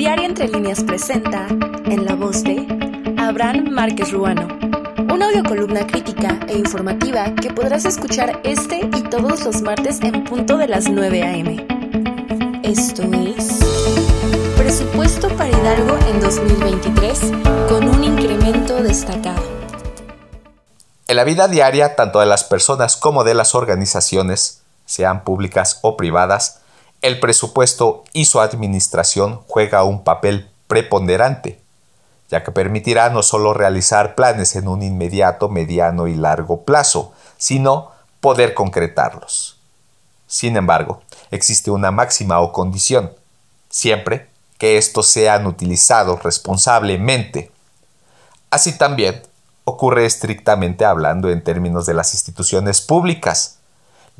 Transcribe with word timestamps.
Diario 0.00 0.24
Entre 0.24 0.48
Líneas 0.48 0.82
presenta, 0.82 1.46
en 1.50 2.06
la 2.06 2.14
voz 2.14 2.42
de 2.42 2.66
Abraham 3.18 3.68
Márquez 3.68 4.12
Ruano, 4.12 4.48
una 5.12 5.26
audiocolumna 5.26 5.86
crítica 5.86 6.40
e 6.48 6.56
informativa 6.56 7.34
que 7.34 7.52
podrás 7.52 7.84
escuchar 7.84 8.40
este 8.42 8.78
y 8.78 9.02
todos 9.10 9.44
los 9.44 9.60
martes 9.60 10.00
en 10.00 10.24
punto 10.24 10.56
de 10.56 10.68
las 10.68 10.88
9 10.88 11.22
a.m. 11.22 11.66
Esto 12.62 13.02
es 13.02 13.58
Presupuesto 14.56 15.28
para 15.36 15.50
Hidalgo 15.50 15.98
en 16.08 16.20
2023 16.22 17.20
con 17.68 17.86
un 17.86 18.02
incremento 18.02 18.82
destacado. 18.82 19.42
En 21.08 21.16
la 21.16 21.24
vida 21.24 21.46
diaria, 21.46 21.94
tanto 21.94 22.20
de 22.20 22.26
las 22.26 22.44
personas 22.44 22.96
como 22.96 23.22
de 23.22 23.34
las 23.34 23.54
organizaciones, 23.54 24.62
sean 24.86 25.24
públicas 25.24 25.78
o 25.82 25.98
privadas, 25.98 26.59
el 27.02 27.20
presupuesto 27.20 28.04
y 28.12 28.26
su 28.26 28.40
administración 28.40 29.40
juega 29.48 29.84
un 29.84 30.04
papel 30.04 30.50
preponderante, 30.66 31.60
ya 32.28 32.44
que 32.44 32.52
permitirá 32.52 33.10
no 33.10 33.22
solo 33.22 33.54
realizar 33.54 34.14
planes 34.14 34.54
en 34.56 34.68
un 34.68 34.82
inmediato, 34.82 35.48
mediano 35.48 36.06
y 36.06 36.14
largo 36.14 36.62
plazo, 36.64 37.12
sino 37.38 37.90
poder 38.20 38.54
concretarlos. 38.54 39.58
Sin 40.26 40.56
embargo, 40.56 41.02
existe 41.30 41.70
una 41.70 41.90
máxima 41.90 42.40
o 42.40 42.52
condición, 42.52 43.12
siempre 43.68 44.28
que 44.58 44.76
estos 44.76 45.08
sean 45.08 45.46
utilizados 45.46 46.22
responsablemente. 46.22 47.50
Así 48.50 48.76
también 48.76 49.22
ocurre 49.64 50.04
estrictamente 50.04 50.84
hablando 50.84 51.30
en 51.30 51.42
términos 51.42 51.86
de 51.86 51.94
las 51.94 52.12
instituciones 52.12 52.80
públicas, 52.82 53.59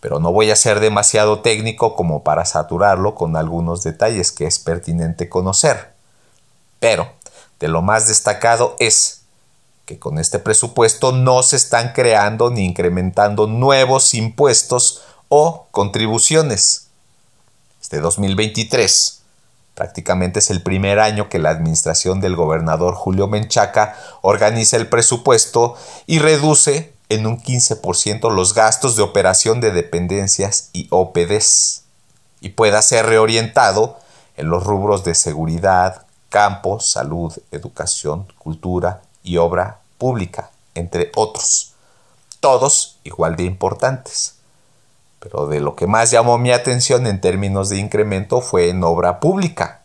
Pero 0.00 0.18
no 0.18 0.32
voy 0.32 0.50
a 0.50 0.56
ser 0.56 0.80
demasiado 0.80 1.40
técnico 1.40 1.94
como 1.94 2.24
para 2.24 2.44
saturarlo 2.44 3.14
con 3.14 3.36
algunos 3.36 3.84
detalles 3.84 4.32
que 4.32 4.46
es 4.46 4.58
pertinente 4.58 5.28
conocer. 5.28 5.92
Pero 6.80 7.12
de 7.60 7.68
lo 7.68 7.82
más 7.82 8.08
destacado 8.08 8.74
es 8.80 9.19
que 9.90 9.98
con 9.98 10.18
este 10.18 10.38
presupuesto 10.38 11.10
no 11.10 11.42
se 11.42 11.56
están 11.56 11.92
creando 11.92 12.48
ni 12.50 12.64
incrementando 12.64 13.48
nuevos 13.48 14.14
impuestos 14.14 15.02
o 15.28 15.66
contribuciones. 15.72 16.86
Este 17.82 17.98
2023 17.98 19.22
prácticamente 19.74 20.38
es 20.38 20.50
el 20.50 20.62
primer 20.62 21.00
año 21.00 21.28
que 21.28 21.40
la 21.40 21.50
administración 21.50 22.20
del 22.20 22.36
gobernador 22.36 22.94
Julio 22.94 23.26
Menchaca 23.26 23.96
organiza 24.22 24.76
el 24.76 24.86
presupuesto 24.86 25.74
y 26.06 26.20
reduce 26.20 26.92
en 27.08 27.26
un 27.26 27.42
15% 27.42 28.30
los 28.30 28.54
gastos 28.54 28.94
de 28.94 29.02
operación 29.02 29.60
de 29.60 29.72
dependencias 29.72 30.70
y 30.72 30.86
OPDs 30.90 31.82
y 32.40 32.50
pueda 32.50 32.80
ser 32.82 33.06
reorientado 33.06 33.98
en 34.36 34.50
los 34.50 34.62
rubros 34.62 35.02
de 35.02 35.16
seguridad, 35.16 36.06
campo, 36.28 36.78
salud, 36.78 37.36
educación, 37.50 38.32
cultura 38.38 39.02
y 39.24 39.38
obra 39.38 39.79
pública, 40.00 40.50
entre 40.74 41.12
otros, 41.14 41.74
todos 42.40 42.98
igual 43.04 43.36
de 43.36 43.44
importantes. 43.44 44.34
Pero 45.20 45.46
de 45.46 45.60
lo 45.60 45.76
que 45.76 45.86
más 45.86 46.10
llamó 46.10 46.38
mi 46.38 46.50
atención 46.50 47.06
en 47.06 47.20
términos 47.20 47.68
de 47.68 47.76
incremento 47.76 48.40
fue 48.40 48.70
en 48.70 48.82
obra 48.82 49.20
pública, 49.20 49.82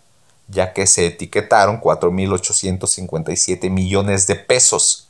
ya 0.47 0.71
que 0.73 0.87
se 0.87 1.07
etiquetaron 1.07 1.81
4.857 1.81 3.69
millones 3.69 4.25
de 4.25 4.35
pesos, 4.35 5.09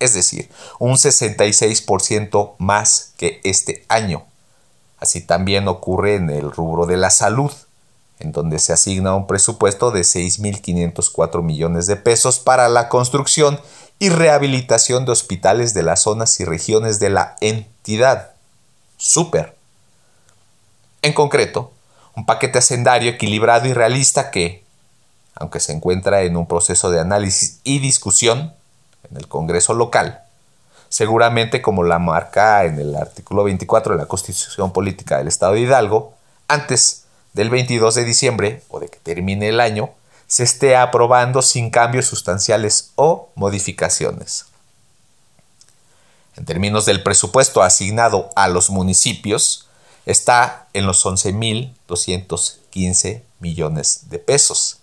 es 0.00 0.14
decir, 0.14 0.50
un 0.80 0.94
66% 0.94 2.54
más 2.58 3.12
que 3.16 3.40
este 3.44 3.84
año. 3.88 4.24
Así 4.98 5.20
también 5.20 5.68
ocurre 5.68 6.16
en 6.16 6.30
el 6.30 6.50
rubro 6.50 6.86
de 6.86 6.96
la 6.96 7.10
salud, 7.10 7.52
en 8.18 8.32
donde 8.32 8.58
se 8.58 8.72
asigna 8.72 9.14
un 9.14 9.26
presupuesto 9.26 9.90
de 9.90 10.02
6.504 10.02 11.42
millones 11.42 11.86
de 11.86 11.96
pesos 11.96 12.38
para 12.38 12.68
la 12.68 12.88
construcción 12.88 13.60
y 13.98 14.08
rehabilitación 14.08 15.04
de 15.04 15.12
hospitales 15.12 15.74
de 15.74 15.82
las 15.82 16.02
zonas 16.02 16.38
y 16.40 16.44
regiones 16.44 16.98
de 16.98 17.10
la 17.10 17.36
entidad. 17.40 18.32
Súper. 18.96 19.56
En 21.02 21.12
concreto, 21.12 21.72
un 22.14 22.26
paquete 22.26 22.58
hacendario 22.58 23.10
equilibrado 23.10 23.66
y 23.68 23.72
realista 23.72 24.30
que, 24.30 24.64
aunque 25.34 25.60
se 25.60 25.72
encuentra 25.72 26.22
en 26.22 26.36
un 26.36 26.46
proceso 26.46 26.90
de 26.90 27.00
análisis 27.00 27.60
y 27.64 27.78
discusión 27.78 28.52
en 29.10 29.16
el 29.16 29.28
Congreso 29.28 29.74
local, 29.74 30.22
seguramente 30.88 31.62
como 31.62 31.84
la 31.84 31.98
marca 31.98 32.64
en 32.64 32.78
el 32.78 32.94
artículo 32.94 33.44
24 33.44 33.94
de 33.94 34.02
la 34.02 34.06
Constitución 34.06 34.72
Política 34.72 35.18
del 35.18 35.28
Estado 35.28 35.54
de 35.54 35.60
Hidalgo, 35.60 36.14
antes 36.48 37.01
del 37.32 37.50
22 37.50 37.94
de 37.94 38.04
diciembre 38.04 38.62
o 38.68 38.80
de 38.80 38.88
que 38.88 38.98
termine 38.98 39.48
el 39.48 39.60
año, 39.60 39.90
se 40.26 40.44
esté 40.44 40.76
aprobando 40.76 41.42
sin 41.42 41.70
cambios 41.70 42.06
sustanciales 42.06 42.92
o 42.94 43.30
modificaciones. 43.34 44.46
En 46.36 46.46
términos 46.46 46.86
del 46.86 47.02
presupuesto 47.02 47.62
asignado 47.62 48.30
a 48.34 48.48
los 48.48 48.70
municipios, 48.70 49.68
está 50.06 50.66
en 50.72 50.86
los 50.86 51.04
11.215 51.04 53.22
millones 53.40 54.08
de 54.08 54.18
pesos, 54.18 54.78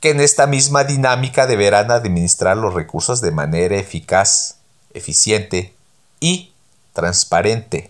que 0.00 0.10
en 0.10 0.20
esta 0.20 0.46
misma 0.46 0.84
dinámica 0.84 1.46
deberán 1.46 1.90
administrar 1.90 2.56
los 2.56 2.74
recursos 2.74 3.20
de 3.20 3.30
manera 3.30 3.76
eficaz, 3.76 4.56
eficiente 4.92 5.74
y 6.18 6.52
transparente. 6.92 7.89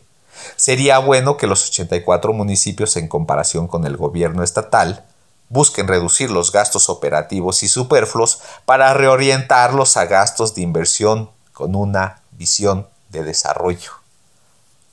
Sería 0.56 0.98
bueno 0.98 1.36
que 1.36 1.46
los 1.46 1.68
84 1.68 2.32
municipios 2.32 2.96
en 2.96 3.08
comparación 3.08 3.66
con 3.66 3.86
el 3.86 3.96
gobierno 3.96 4.42
estatal 4.42 5.04
busquen 5.48 5.88
reducir 5.88 6.30
los 6.30 6.52
gastos 6.52 6.88
operativos 6.88 7.62
y 7.62 7.68
superfluos 7.68 8.40
para 8.64 8.94
reorientarlos 8.94 9.96
a 9.96 10.06
gastos 10.06 10.54
de 10.54 10.62
inversión 10.62 11.30
con 11.52 11.74
una 11.74 12.22
visión 12.32 12.86
de 13.10 13.24
desarrollo. 13.24 13.92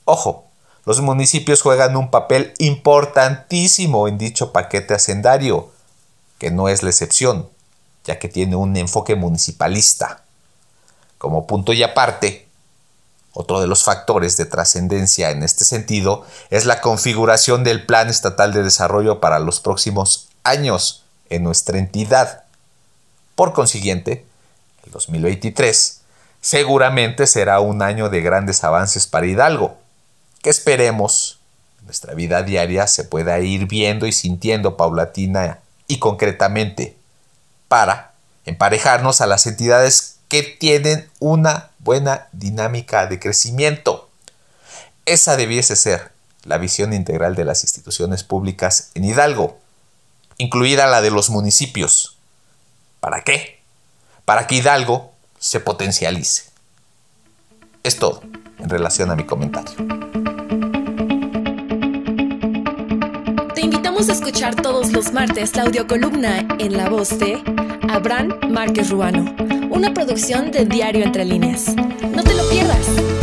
Ojo, 0.05 0.45
los 0.85 1.01
municipios 1.01 1.61
juegan 1.61 1.95
un 1.95 2.09
papel 2.09 2.53
importantísimo 2.57 4.07
en 4.07 4.17
dicho 4.17 4.51
paquete 4.51 4.93
hacendario, 4.93 5.71
que 6.39 6.49
no 6.49 6.69
es 6.69 6.81
la 6.81 6.89
excepción, 6.89 7.49
ya 8.03 8.19
que 8.19 8.29
tiene 8.29 8.55
un 8.55 8.75
enfoque 8.77 9.15
municipalista. 9.15 10.23
Como 11.17 11.45
punto 11.45 11.73
y 11.73 11.83
aparte, 11.83 12.46
otro 13.39 13.61
de 13.61 13.67
los 13.67 13.83
factores 13.83 14.35
de 14.35 14.45
trascendencia 14.45 15.29
en 15.29 15.43
este 15.43 15.63
sentido 15.63 16.25
es 16.49 16.65
la 16.65 16.81
configuración 16.81 17.63
del 17.63 17.85
Plan 17.85 18.09
Estatal 18.09 18.51
de 18.51 18.63
Desarrollo 18.63 19.19
para 19.19 19.37
los 19.37 19.59
próximos 19.59 20.29
años 20.43 21.03
en 21.29 21.43
nuestra 21.43 21.77
entidad. 21.77 22.45
Por 23.35 23.53
consiguiente, 23.53 24.25
el 24.83 24.91
2023 24.91 26.01
seguramente 26.41 27.27
será 27.27 27.59
un 27.59 27.83
año 27.83 28.09
de 28.09 28.21
grandes 28.21 28.63
avances 28.63 29.05
para 29.05 29.27
Hidalgo, 29.27 29.77
que 30.41 30.49
esperemos 30.49 31.39
nuestra 31.83 32.15
vida 32.15 32.41
diaria 32.41 32.87
se 32.87 33.03
pueda 33.03 33.39
ir 33.39 33.67
viendo 33.67 34.07
y 34.07 34.13
sintiendo 34.13 34.77
paulatina 34.77 35.59
y 35.87 35.99
concretamente 35.99 36.97
para 37.67 38.13
emparejarnos 38.45 39.21
a 39.21 39.27
las 39.27 39.45
entidades 39.45 40.17
que 40.27 40.41
tienen 40.41 41.07
una 41.19 41.69
buena 41.87 42.27
dinámica 42.33 43.07
de 43.07 43.17
crecimiento. 43.17 44.09
Esa 45.05 45.37
debiese 45.37 45.77
ser 45.77 46.11
la 46.43 46.57
visión 46.57 46.91
integral 46.91 47.33
de 47.33 47.45
las 47.45 47.63
instituciones 47.63 48.25
públicas 48.25 48.91
en 48.93 49.05
Hidalgo, 49.05 49.57
incluida 50.37 50.85
la 50.87 51.01
de 51.01 51.11
los 51.11 51.29
municipios. 51.29 52.17
¿Para 52.99 53.23
qué? 53.23 53.61
Para 54.25 54.47
que 54.47 54.55
Hidalgo 54.55 55.13
se 55.39 55.61
potencialice. 55.61 56.43
Es 57.83 57.97
todo 57.97 58.21
en 58.59 58.69
relación 58.69 59.09
a 59.09 59.15
mi 59.15 59.25
comentario. 59.25 59.73
Te 63.55 63.61
invitamos 63.61 64.09
a 64.09 64.11
escuchar 64.11 64.55
todos 64.55 64.91
los 64.91 65.13
martes 65.13 65.55
la 65.55 65.63
audiocolumna 65.63 66.39
en 66.59 66.75
la 66.75 66.89
voz 66.89 67.17
de 67.17 67.41
Abraham 67.89 68.37
Márquez 68.49 68.89
Ruano, 68.89 69.33
una 69.69 69.93
producción 69.93 70.51
de 70.51 70.65
Diario 70.65 71.03
Entre 71.03 71.25
Líneas. 71.25 71.75
No 72.15 72.23
te 72.23 72.33
lo 72.33 72.47
pierdas. 72.49 73.16